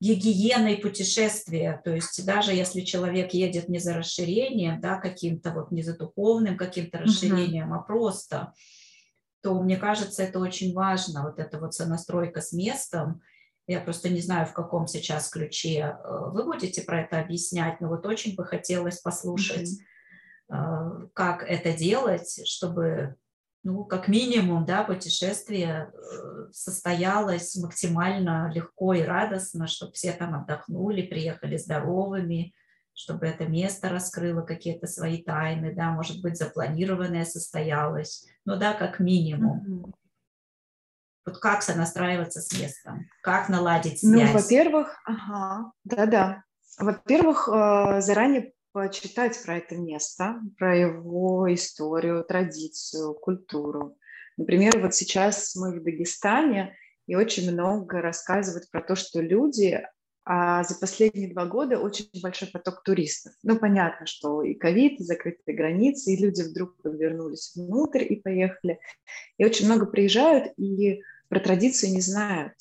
[0.00, 5.82] гигиеной путешествия, то есть даже если человек едет не за расширением, да, каким-то вот не
[5.82, 7.78] за духовным каким-то расширением, uh-huh.
[7.78, 8.52] а просто
[9.42, 13.20] то мне кажется, это очень важно, вот эта вот сонастройка с местом.
[13.66, 17.88] Я просто не знаю, в каком сейчас ключе э, вы будете про это объяснять, но
[17.88, 19.68] вот очень бы хотелось послушать,
[20.50, 21.10] mm-hmm.
[21.12, 23.16] как это делать, чтобы,
[23.64, 31.02] ну, как минимум, да, путешествие э, состоялось максимально легко и радостно, чтобы все там отдохнули,
[31.02, 32.54] приехали здоровыми,
[32.92, 38.98] чтобы это место раскрыло какие-то свои тайны, да, может быть, запланированное состоялось, ну да, как
[38.98, 39.86] минимум.
[39.86, 39.94] Mm-hmm.
[41.24, 44.32] Вот как сонастраиваться с местом, как наладить ну, связь?
[44.32, 46.44] Ну, во-первых, ага, да-да.
[46.78, 53.96] Во-первых, э, заранее почитать про это место, про его историю, традицию, культуру.
[54.36, 56.74] Например, вот сейчас мы в Дагестане,
[57.06, 59.82] и очень много рассказывают про то, что люди
[60.24, 63.32] а за последние два года очень большой поток туристов.
[63.42, 68.78] Ну, понятно, что и ковид, и закрытые границы, и люди вдруг вернулись внутрь и поехали.
[69.38, 72.52] И очень много приезжают и про традиции не знают.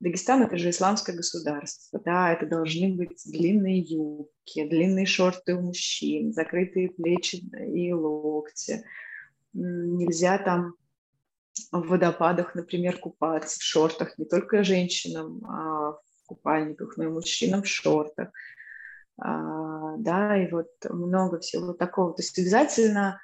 [0.00, 6.32] Дагестан– это же исламское государство, да, это должны быть длинные юбки, длинные шорты у мужчин,
[6.32, 7.42] закрытые плечи
[7.74, 8.84] и локти.
[9.52, 10.74] Нельзя там
[11.72, 17.62] в водопадах, например, купаться в шортах не только женщинам, а в купальниках, но и мужчинам
[17.62, 18.30] в шортах.
[19.20, 22.14] А, да, и вот много всего такого.
[22.14, 23.20] То есть обязательно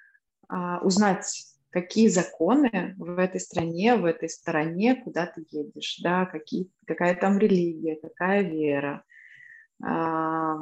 [0.48, 6.70] а, узнать, какие законы в этой стране, в этой стороне, куда ты едешь, да, какие,
[6.86, 9.02] какая там религия, какая вера.
[9.82, 10.58] А,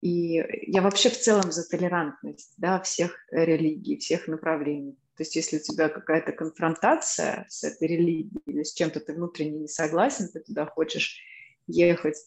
[0.00, 4.98] и я вообще в целом за толерантность да, всех религий, всех направлений.
[5.16, 9.60] То есть если у тебя какая-то конфронтация с этой религией или с чем-то ты внутренне
[9.60, 11.20] не согласен, ты туда хочешь
[11.68, 12.18] ехать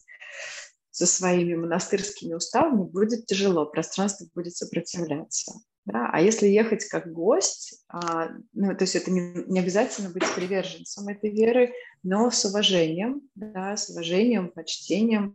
[0.90, 5.52] со своими монастырскими уставами, будет тяжело, пространство будет сопротивляться.
[5.88, 6.10] Да?
[6.12, 11.08] А если ехать как гость, а, ну, то есть это не, не обязательно быть приверженцем
[11.08, 11.72] этой веры,
[12.02, 15.34] но с уважением, да, с уважением, почтением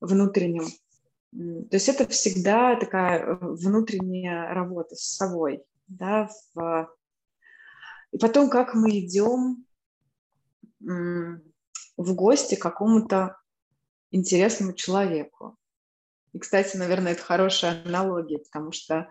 [0.00, 0.66] внутренним.
[1.30, 6.88] То есть это всегда такая внутренняя работа с собой да, в...
[8.10, 9.64] и потом как мы идем
[10.80, 13.36] в гости к какому-то
[14.10, 15.56] интересному человеку.
[16.32, 19.08] И, кстати, наверное, это хорошая аналогия, потому что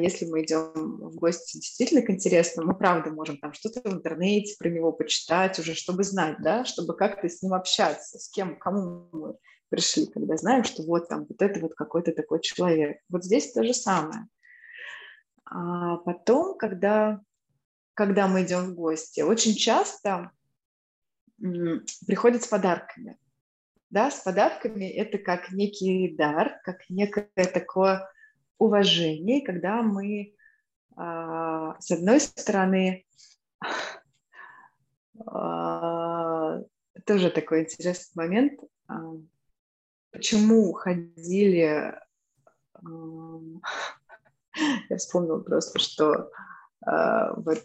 [0.00, 4.56] если мы идем в гости действительно к интересному, мы правда можем там что-то в интернете
[4.58, 9.08] про него почитать уже, чтобы знать, да, чтобы как-то с ним общаться, с кем, кому
[9.12, 9.36] мы
[9.70, 12.98] пришли, когда знаем, что вот там вот это вот какой-то такой человек.
[13.08, 14.26] Вот здесь то же самое.
[15.44, 17.20] А потом, когда,
[17.94, 20.30] когда мы идем в гости, очень часто
[22.06, 23.16] приходят с подарками.
[23.88, 28.08] Да, с подарками это как некий дар, как некое такое
[28.60, 30.34] уважение, когда мы,
[30.94, 33.06] а, с одной стороны,
[35.26, 36.60] а,
[37.06, 39.14] тоже такой интересный момент, а,
[40.12, 41.98] почему ходили,
[44.88, 46.30] я вспомнила просто, что
[46.82, 47.62] вот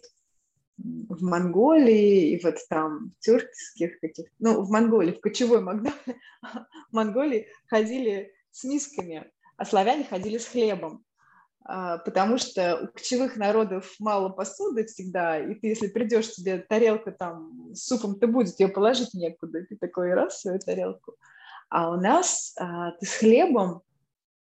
[0.78, 5.62] в Монголии и вот там в тюркских каких ну, в Монголии, в кочевой
[6.92, 11.04] Монголии ходили с мисками, а славяне ходили с хлебом.
[11.68, 17.12] А, потому что у кочевых народов мало посуды всегда, и ты, если придешь, тебе тарелка
[17.12, 21.16] там с супом-то будет, ее положить некуда, ты такой раз свою тарелку.
[21.70, 23.82] А у нас а, ты с хлебом,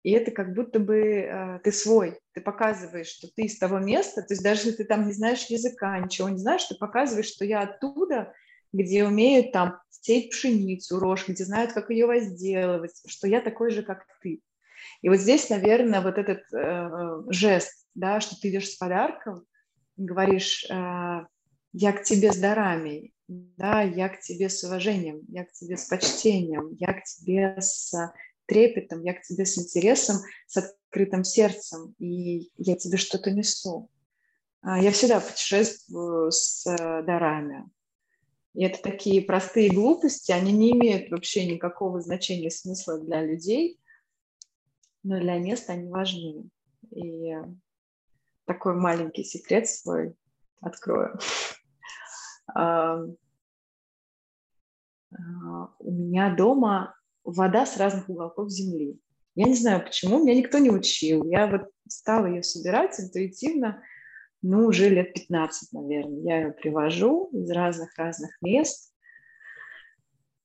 [0.04, 4.22] и это как будто бы а, ты свой, ты показываешь, что ты из того места,
[4.22, 7.46] то есть даже если ты там не знаешь языка, ничего не знаешь, ты показываешь, что
[7.46, 8.32] я оттуда,
[8.74, 13.82] где умеют там сеять пшеницу, рожь, где знают, как ее возделывать, что я такой же,
[13.82, 14.41] как ты.
[15.02, 19.46] И вот здесь, наверное, вот этот э, жест, да, что ты идешь с подарком,
[19.96, 21.26] говоришь, э,
[21.74, 25.86] я к тебе с дарами, да, я к тебе с уважением, я к тебе с
[25.86, 27.94] почтением, я к тебе с
[28.46, 33.90] трепетом, я к тебе с интересом, с открытым сердцем, и я тебе что-то несу.
[34.62, 37.66] А, я всегда путешествую с э, дарами.
[38.54, 43.80] И это такие простые глупости, они не имеют вообще никакого значения, смысла для людей,
[45.04, 46.50] но для места они важны.
[46.92, 47.36] И
[48.46, 50.16] такой маленький секрет свой
[50.62, 51.18] открою.
[55.10, 59.00] А, у меня дома вода с разных уголков земли.
[59.36, 61.24] Я не знаю почему, меня никто не учил.
[61.26, 63.84] Я вот стала ее собирать интуитивно,
[64.42, 66.22] ну, уже лет 15, наверное.
[66.22, 68.87] Я ее привожу из разных-разных мест.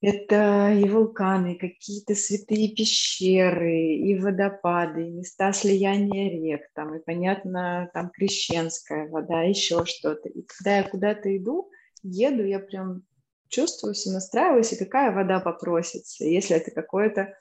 [0.03, 6.99] Это и вулканы, и какие-то святые пещеры, и водопады, и места слияния рек, там, и,
[6.99, 10.29] понятно, там крещенская вода, еще что-то.
[10.29, 11.71] И когда я куда-то иду,
[12.03, 13.05] еду, я прям
[13.49, 16.25] чувствую, настраиваюсь, и какая вода попросится.
[16.25, 17.39] Если это какое-то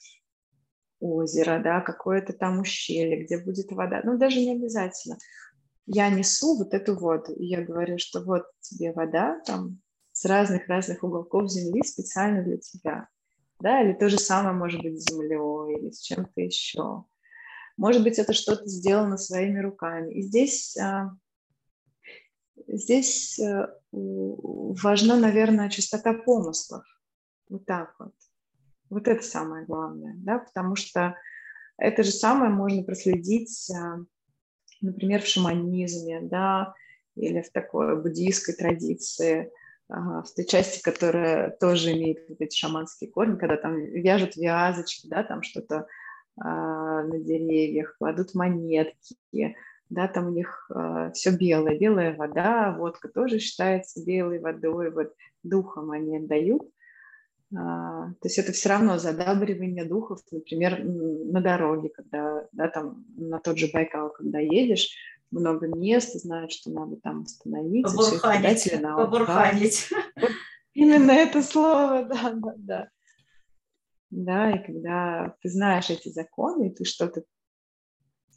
[0.99, 5.17] озеро, да, какое-то там ущелье, где будет вода, ну, даже не обязательно.
[5.87, 9.80] Я несу вот эту воду, и я говорю, что вот тебе вода там
[10.21, 13.07] с разных-разных уголков земли специально для тебя.
[13.59, 17.05] Да, или то же самое может быть с землей или с чем-то еще.
[17.75, 20.13] Может быть, это что-то сделано своими руками.
[20.13, 21.09] И здесь а,
[22.67, 26.83] здесь э, важна, наверное, чистота помыслов.
[27.49, 28.13] Вот так вот.
[28.91, 31.15] Вот это самое главное, да, потому что
[31.77, 34.05] это же самое можно проследить, э,
[34.81, 36.75] например, в шаманизме, да,
[37.15, 39.51] или в такой буддийской традиции,
[39.91, 45.43] в той части, которая тоже имеет эти шаманские корни, когда там вяжут вязочки, да, там
[45.43, 45.87] что-то
[46.39, 49.55] а, на деревьях, кладут монетки,
[49.89, 55.13] да, там у них а, все белое, белая вода, водка тоже считается белой водой, вот
[55.43, 56.63] духом они отдают.
[57.53, 63.39] А, то есть это все равно задабривание духов, например, на дороге, когда, да, там на
[63.39, 64.95] тот же Байкал, когда едешь,
[65.31, 67.95] много мест, знают, что надо там остановиться.
[67.95, 68.71] Побурханить.
[68.81, 69.89] Побурханить.
[70.73, 72.89] Именно это слово, да, да, да.
[74.09, 77.23] Да, и когда ты знаешь эти законы, и ты что-то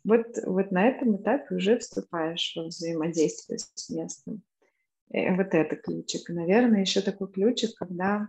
[0.04, 4.42] вот, вот на этом этапе уже вступаешь во взаимодействие с местным.
[5.10, 6.28] И э, вот это ключик.
[6.28, 8.28] И, наверное, еще такой ключик, когда,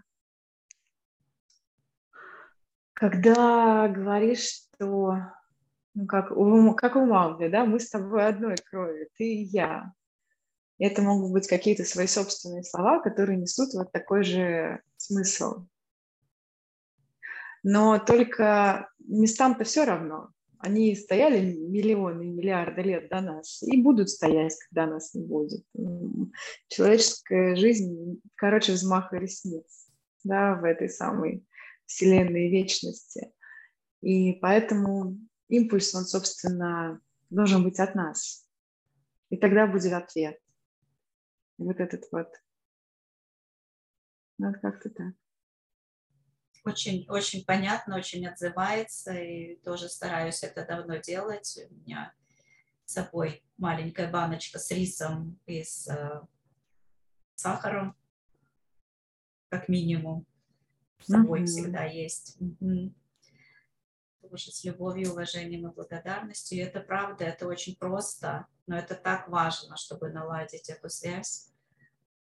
[2.94, 5.18] когда говоришь, что
[5.96, 9.94] ну, как, у, как у Маугли, да, мы с тобой одной крови, ты и я.
[10.78, 15.68] Это могут быть какие-то свои собственные слова, которые несут вот такой же смысл.
[17.64, 20.32] Но только местам-то все равно.
[20.60, 25.64] Они стояли миллионы и миллиарды лет до нас и будут стоять, когда нас не будет.
[26.68, 29.88] Человеческая жизнь, короче, взмаха ресниц
[30.26, 31.46] да, в этой самой
[31.86, 33.32] вселенной вечности.
[34.02, 35.18] И поэтому
[35.48, 38.48] импульс, он, собственно, должен быть от нас.
[39.30, 40.40] И тогда будет ответ.
[41.58, 42.30] вот этот вот.
[44.38, 45.14] Ну, как-то так
[46.66, 51.60] очень, очень понятно, очень отзывается, и тоже стараюсь это давно делать.
[51.70, 52.14] У меня
[52.86, 56.22] с собой маленькая баночка с рисом и с э,
[57.36, 57.96] сахаром,
[59.50, 60.26] как минимум.
[61.00, 61.46] С собой mm-hmm.
[61.46, 62.38] всегда есть.
[62.42, 62.94] Mm-hmm.
[64.30, 66.58] Тоже с любовью, уважением и благодарностью.
[66.58, 71.52] И это правда, это очень просто, но это так важно, чтобы наладить эту связь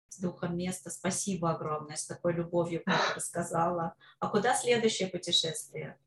[0.08, 0.90] с духом места.
[0.90, 3.94] Спасибо огромное, с такой любовью, как ты сказала.
[4.18, 5.98] А куда следующее путешествие?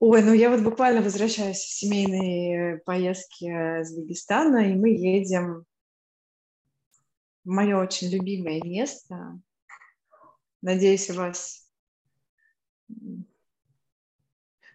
[0.00, 5.64] Ой, ну я вот буквально возвращаюсь с семейной поездки из Дагестана, и мы едем
[7.44, 9.40] в мое очень любимое место.
[10.60, 11.66] Надеюсь, у вас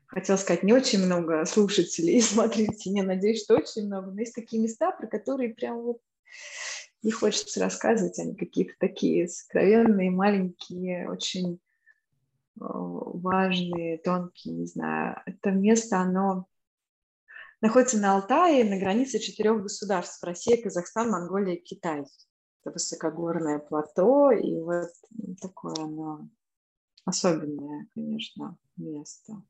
[0.10, 4.36] хотел сказать, не очень много слушателей и смотрите, не надеюсь, что очень много, но есть
[4.36, 6.01] такие места, про которые прям вот
[7.01, 15.22] не хочется рассказывать, они какие-то такие сокровенные, маленькие, очень э, важные, тонкие, не знаю.
[15.26, 16.47] Это место, оно
[17.62, 22.03] находится на Алтае, на границе четырех государств– Россия, Казахстан, Монголия и Китай.
[22.62, 24.89] Это высокогорное плато, и вот
[25.39, 26.28] такое оно
[27.05, 29.41] особенное, конечно, место.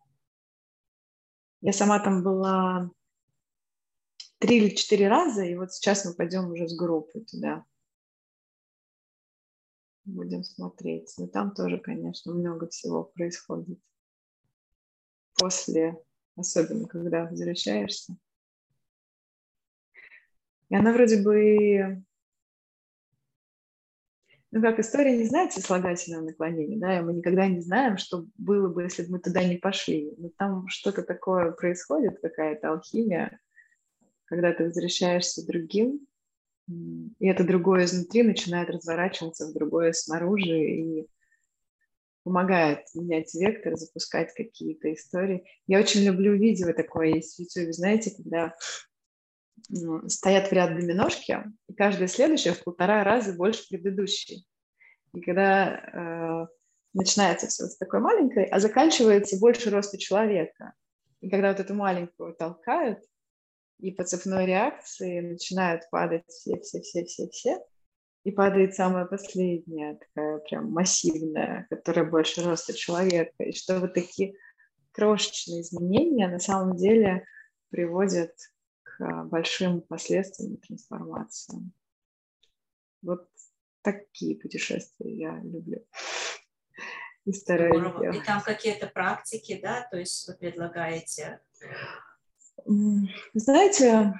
[1.61, 2.89] Я сама там была
[4.39, 7.65] три или четыре раза, и вот сейчас мы пойдем уже с группой туда.
[10.05, 11.13] Будем смотреть.
[11.17, 13.79] Но там тоже, конечно, много всего происходит.
[15.37, 16.01] После,
[16.35, 18.15] особенно когда возвращаешься.
[20.69, 22.03] И она вроде бы
[24.51, 28.67] ну, как история не знает сослагательного наклонения, да, и мы никогда не знаем, что было
[28.67, 30.13] бы, если бы мы туда не пошли.
[30.17, 33.39] Но там что-то такое происходит, какая-то алхимия,
[34.25, 36.07] когда ты возвращаешься другим,
[36.67, 41.07] и это другое изнутри начинает разворачиваться в другое снаружи и
[42.23, 45.45] помогает менять вектор, запускать какие-то истории.
[45.67, 48.55] Я очень люблю видео такое есть в YouTube, знаете, когда
[50.07, 54.45] стоят в ряд доминошки, и каждая следующая в полтора раза больше предыдущей.
[55.13, 56.47] И когда э,
[56.93, 60.73] начинается все с такой маленькой, а заканчивается больше роста человека.
[61.21, 62.99] И когда вот эту маленькую толкают,
[63.79, 67.59] и по цепной реакции начинают падать все-все-все-все-все,
[68.25, 73.43] и падает самая последняя, такая прям массивная, которая больше роста человека.
[73.43, 74.33] И что вот такие
[74.91, 77.25] крошечные изменения на самом деле
[77.69, 78.31] приводят
[78.99, 81.71] к большим последствиям и трансформациям.
[83.01, 83.29] Вот
[83.81, 85.85] такие путешествия я люблю.
[87.25, 88.17] И стараюсь делать.
[88.17, 91.41] И там какие-то практики, да, то есть вы предлагаете
[93.33, 94.13] знаете,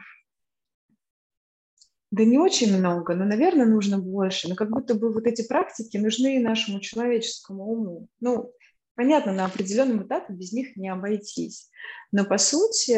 [2.12, 4.48] да не очень много, но, наверное, нужно больше.
[4.48, 8.08] Но как будто бы вот эти практики нужны нашему человеческому уму.
[8.20, 8.54] Ну,
[9.00, 11.72] понятно, на определенном этапе без них не обойтись.
[12.12, 12.91] Но, по сути,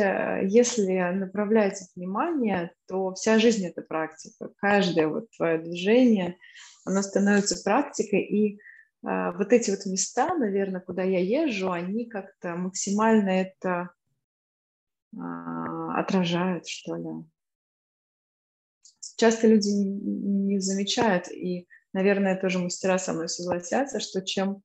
[0.52, 4.50] если направлять внимание, то вся жизнь– это практика.
[4.58, 6.40] Каждое вот твое движение,
[6.86, 8.22] оно становится практикой.
[8.22, 8.58] И э,
[9.38, 13.92] вот эти вот места, наверное, куда я езжу, они как-то максимально это
[15.16, 17.10] а, отражают, что ли.
[19.18, 24.64] Часто люди не замечают, и, наверное, тоже мастера со мной согласятся, что чем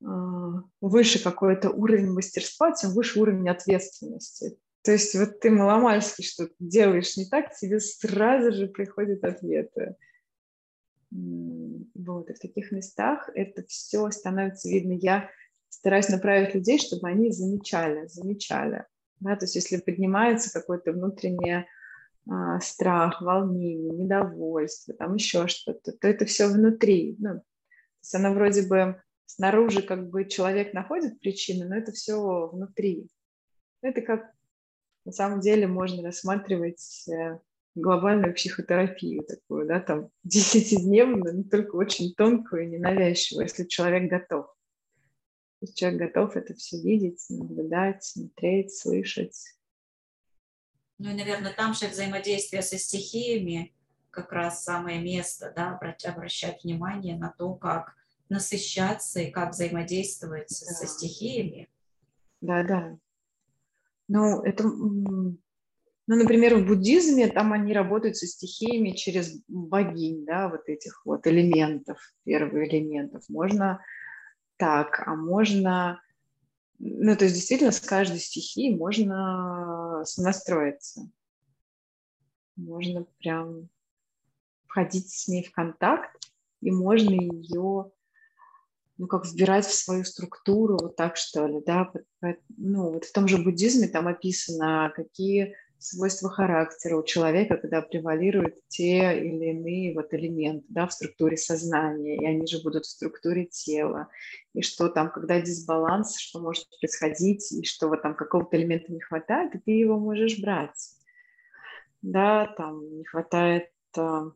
[0.00, 4.58] выше какой-то уровень мастерства, тем выше уровень ответственности.
[4.82, 9.96] То есть вот ты маломальски что-то делаешь не так, тебе сразу же приходят ответы.
[11.10, 14.92] Вот, и в таких местах это все становится видно.
[14.92, 15.30] Я
[15.68, 18.84] стараюсь направить людей, чтобы они замечали, замечали.
[19.20, 21.66] Да, то есть если поднимается какой-то внутренний
[22.28, 27.16] а, страх, волнение, недовольство, там еще что-то, то это все внутри.
[27.18, 27.44] Ну, то
[28.02, 33.08] есть оно вроде бы снаружи как бы человек находит причины, но это все внутри.
[33.82, 34.32] Это как
[35.04, 37.38] на самом деле можно рассматривать э,
[37.74, 44.46] глобальную психотерапию такую, да, там десятидневную, но только очень тонкую и ненавязчивую, если человек готов.
[45.60, 49.54] Если человек готов это все видеть, наблюдать, смотреть, слышать.
[50.98, 53.74] Ну и, наверное, там же взаимодействие со стихиями
[54.10, 57.94] как раз самое место, да, обращать внимание на то, как
[58.28, 60.74] насыщаться и как взаимодействовать да.
[60.74, 61.68] со стихиями.
[62.40, 62.98] Да, да.
[64.08, 65.36] Ну, это, ну,
[66.06, 71.98] например, в буддизме там они работают со стихиями через богинь, да, вот этих вот элементов,
[72.24, 73.24] первых элементов.
[73.28, 73.80] Можно
[74.56, 76.00] так, а можно...
[76.78, 81.10] Ну, то есть действительно с каждой стихией можно настроиться.
[82.54, 83.68] Можно прям
[84.66, 87.90] входить с ней в контакт, и можно ее
[88.98, 91.92] ну, как вбирать в свою структуру, вот так что ли, да,
[92.56, 98.56] ну, вот в том же буддизме там описано, какие свойства характера у человека, когда превалируют
[98.68, 103.44] те или иные вот элементы да, в структуре сознания, и они же будут в структуре
[103.44, 104.08] тела,
[104.54, 109.00] и что там, когда дисбаланс, что может происходить, и что вот там какого-то элемента не
[109.00, 110.94] хватает, и ты его можешь брать.
[112.02, 114.30] Да, там не хватает а,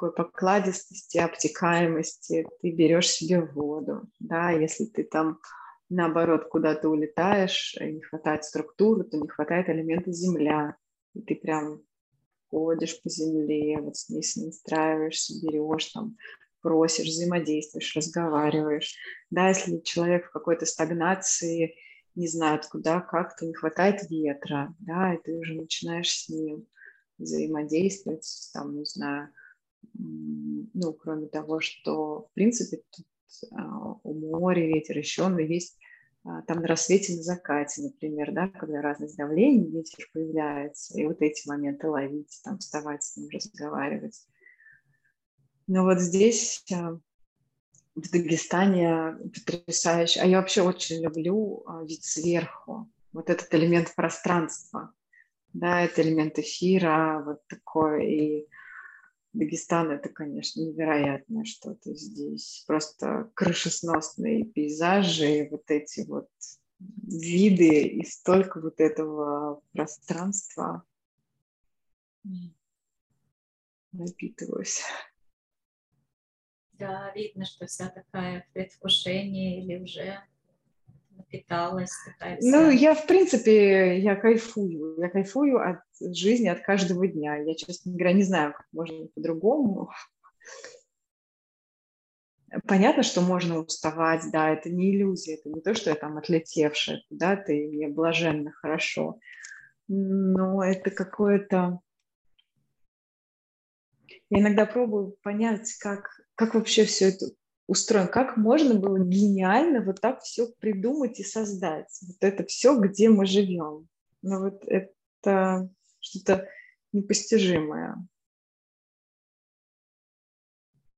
[0.00, 5.40] такой покладистости, обтекаемости, ты берешь себе воду, да, если ты там
[5.90, 10.76] наоборот куда-то улетаешь, не хватает структуры, то не хватает элемента земля,
[11.14, 11.82] и ты прям
[12.48, 16.16] ходишь по земле, вот с ней настраиваешься, берешь там,
[16.62, 18.94] просишь, взаимодействуешь, разговариваешь.
[19.28, 21.74] Да, если человек в какой-то стагнации,
[22.14, 26.66] не знает куда, как-то не хватает ветра, да, и ты уже начинаешь с ним
[27.18, 29.28] взаимодействовать, там, не знаю,
[29.94, 33.06] ну, кроме того, что, в принципе, тут
[33.52, 35.78] а, у моря ветер еще он есть
[36.24, 41.22] а, там на рассвете, на закате, например, да, когда разность давлений, ветер появляется, и вот
[41.22, 44.26] эти моменты ловить, там, вставать с ним, разговаривать.
[45.66, 46.98] Но вот здесь, а,
[47.94, 50.20] в Дагестане, потрясающе.
[50.20, 54.92] А я вообще очень люблю вид сверху, вот этот элемент пространства,
[55.52, 58.48] да, это элемент эфира, вот такой, и
[59.32, 62.64] Дагестан это, конечно, невероятное что-то здесь.
[62.66, 66.28] Просто крышесносные пейзажи, вот эти вот
[66.78, 70.84] виды и столько вот этого пространства.
[73.92, 74.82] Напитываюсь.
[76.72, 80.18] Да, видно, что вся такая в предвкушении или уже
[81.28, 81.92] питалась?
[82.06, 82.50] Такая вся...
[82.50, 84.98] Ну, я, в принципе, я кайфую.
[84.98, 87.36] Я кайфую от жизни, от каждого дня.
[87.36, 89.90] Я, честно говоря, не знаю, как можно по-другому.
[92.66, 97.02] Понятно, что можно уставать, да, это не иллюзия, это не то, что я там отлетевшая
[97.08, 99.20] куда-то, и мне блаженно хорошо.
[99.88, 101.80] Но это какое-то...
[104.30, 107.26] Я иногда пробую понять, как, как вообще все это
[107.70, 111.86] устроен, как можно было гениально вот так все придумать и создать.
[112.02, 113.88] Вот это все, где мы живем.
[114.22, 115.70] Ну вот это
[116.10, 116.48] что-то
[116.92, 117.96] непостижимое.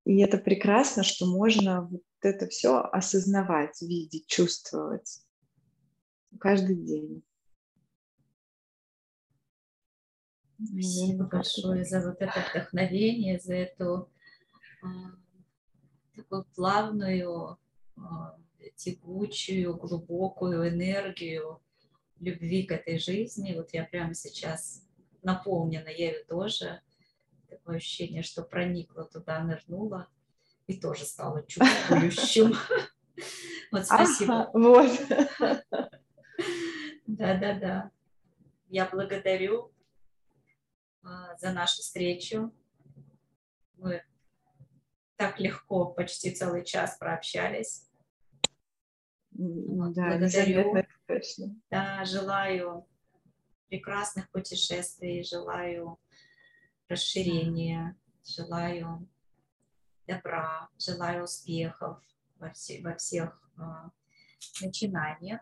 [0.05, 5.21] И это прекрасно, что можно вот это все осознавать, видеть, чувствовать
[6.39, 7.23] каждый день.
[10.65, 14.09] Спасибо большое за вот это вдохновение, за эту
[14.83, 14.89] а,
[16.15, 17.59] такую плавную,
[17.97, 18.39] а,
[18.77, 21.61] текучую, глубокую энергию
[22.21, 23.55] любви к этой жизни.
[23.57, 24.85] Вот я прямо сейчас
[25.23, 26.81] наполнена ею тоже.
[27.49, 30.09] Такое ощущение, что проникла туда, нырнула
[30.67, 32.55] и тоже стала чувствующим.
[33.71, 34.51] Вот спасибо.
[34.53, 34.91] Вот.
[37.07, 37.91] Да-да-да.
[38.69, 39.73] Я благодарю
[41.03, 42.53] а, за нашу встречу.
[43.77, 44.03] Мы
[45.17, 47.89] так легко, почти целый час прообщались.
[49.31, 50.75] Вот, да, благодарю.
[51.07, 51.55] Точно.
[51.71, 52.87] Да, желаю
[53.73, 55.99] прекрасных путешествий, желаю
[56.91, 59.09] расширения, желаю
[60.07, 61.99] добра, желаю успехов
[62.37, 63.63] во, все, во всех э,
[64.61, 65.41] начинаниях.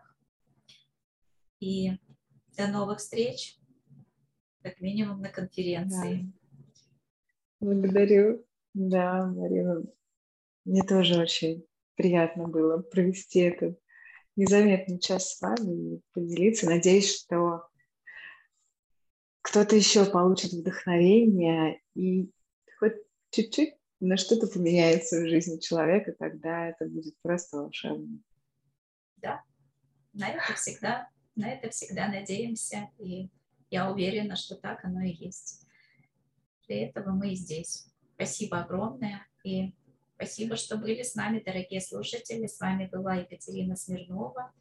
[1.59, 1.99] И
[2.55, 3.59] до новых встреч,
[4.63, 6.31] как минимум на конференции.
[7.59, 7.65] Да.
[7.67, 8.45] Благодарю.
[8.73, 9.83] Да, Марина,
[10.63, 11.65] мне тоже очень
[11.95, 13.77] приятно было провести этот
[14.37, 16.67] незаметный час с вами и поделиться.
[16.67, 17.67] Надеюсь, что
[19.41, 22.29] кто-то еще получит вдохновение и
[22.79, 22.95] хоть
[23.31, 28.19] чуть-чуть на что-то поменяется в жизни человека, тогда это будет просто волшебно.
[29.17, 29.43] Да,
[30.13, 33.29] на это всегда, на это всегда надеемся, и
[33.69, 35.65] я уверена, что так оно и есть.
[36.67, 37.87] Для этого мы и здесь.
[38.15, 39.73] Спасибо огромное и
[40.15, 42.47] спасибо, что были с нами, дорогие слушатели.
[42.47, 44.51] С вами была Екатерина Смирнова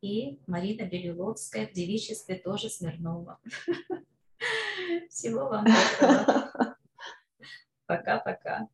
[0.00, 3.40] и Марина Белиловская в девичестве тоже Смирнова.
[5.08, 6.76] Всего вам доброго.
[7.86, 8.68] Пока-пока.